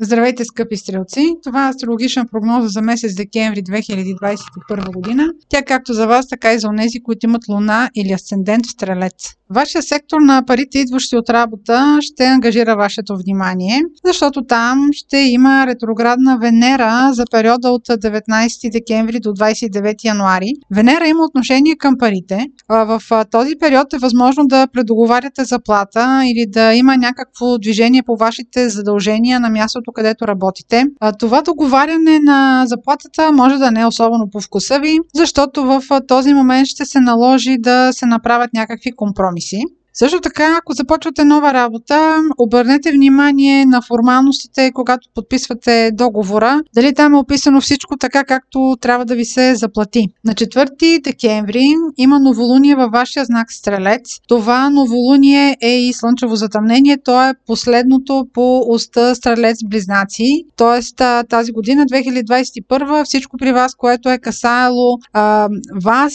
[0.00, 1.34] Здравейте, скъпи стрелци!
[1.44, 5.32] Това е астрологична прогноза за месец декември 2021 година.
[5.48, 9.34] Тя както за вас, така и за онези, които имат луна или асцендент в стрелец.
[9.50, 15.66] Вашия сектор на парите, идващи от работа, ще ангажира вашето внимание, защото там ще има
[15.66, 20.52] ретроградна Венера за периода от 19 декември до 29 януари.
[20.70, 22.46] Венера има отношение към парите.
[22.68, 28.68] В този период е възможно да предоговаряте заплата или да има някакво движение по вашите
[28.68, 30.84] задължения на мястото, където работите.
[31.18, 36.34] Това договаряне на заплатата може да не е особено по вкуса ви, защото в този
[36.34, 39.66] момент ще се наложи да се направят някакви компромиси ရှင်။
[39.98, 47.14] Също така, ако започвате нова работа, обърнете внимание на формалностите, когато подписвате договора, дали там
[47.14, 50.06] е описано всичко така, както трябва да ви се заплати.
[50.24, 54.20] На 4 декември има новолуние във вашия знак Стрелец.
[54.28, 60.44] Това новолуние е и слънчево затъмнение, то е последното по уста Стрелец Близнаци.
[60.56, 65.48] Тоест тази година, 2021, всичко при вас, което е касаело а,
[65.84, 66.14] вас,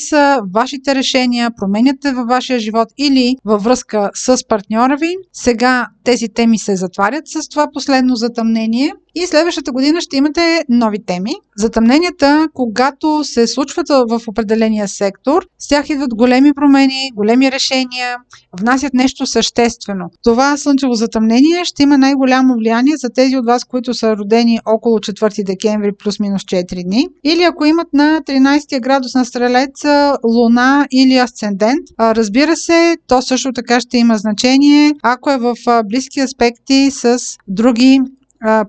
[0.53, 5.15] вашите решения, променяте във вашия живот или във връзка с партньора ви.
[5.33, 11.05] Сега тези теми се затварят с това последно затъмнение и следващата година ще имате нови
[11.05, 11.31] теми.
[11.57, 18.17] Затъмненията, когато се случват в определения сектор, с тях идват големи промени, големи решения,
[18.59, 20.05] внасят нещо съществено.
[20.23, 24.97] Това слънчево затъмнение ще има най-голямо влияние за тези от вас, които са родени около
[24.97, 27.07] 4 декември плюс-минус 4 дни.
[27.23, 29.83] Или ако имат на 13 градус на стрелец
[30.23, 31.81] луна или асцендент.
[31.99, 38.01] Разбира се, то също така ще има значение, ако е в близки аспекти с други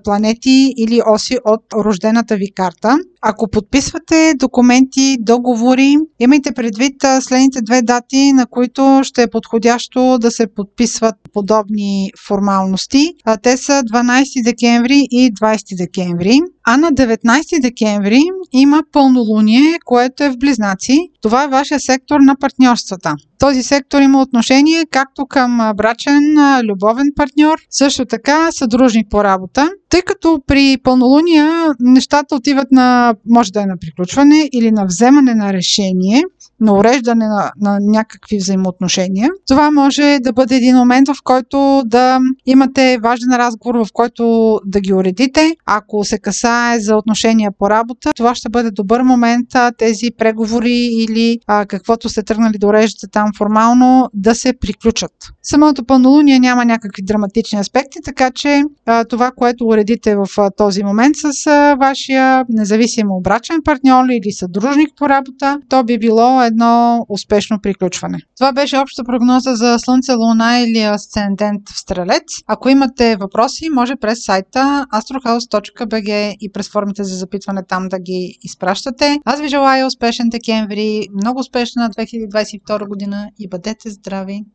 [0.03, 2.97] планети или оси от рождената ви карта.
[3.21, 10.31] Ако подписвате документи, договори, имайте предвид следните две дати, на които ще е подходящо да
[10.31, 13.13] се подписват подобни формалности.
[13.43, 16.39] Те са 12 декември и 20 декември.
[16.65, 18.19] А на 19 декември
[18.51, 20.99] има пълнолуние, което е в Близнаци.
[21.21, 23.15] Това е вашия сектор на партньорствата.
[23.39, 29.69] Този сектор има отношение както към брачен, любовен партньор, също така съдружник по работа.
[29.93, 35.35] Тъй като при пълнолуния нещата отиват на, може да е на приключване или на вземане
[35.35, 36.23] на решение,
[36.59, 39.29] на уреждане на, на някакви взаимоотношения.
[39.47, 44.79] Това може да бъде един момент, в който да имате важен разговор, в който да
[44.79, 45.55] ги уредите.
[45.65, 51.39] Ако се касае за отношения по работа, това ще бъде добър момент тези преговори или
[51.47, 55.11] а, каквото сте тръгнали да уреждате там формално да се приключат.
[55.43, 60.83] Самото пълнолуние няма някакви драматични аспекти, така че а, това, което уредите в а, този
[60.83, 67.59] момент с вашия независимо брачен партньор или съдружник по работа, то би било едно успешно
[67.61, 68.17] приключване.
[68.37, 72.23] Това беше обща прогноза за Слънце, Луна или Асцендент в Стрелец.
[72.47, 78.37] Ако имате въпроси, може през сайта astrohouse.bg и през формите за запитване там да ги
[78.43, 79.19] изпращате.
[79.25, 84.43] Аз ви желая успешен декември, много успешна 2022 година и бъдете здрави!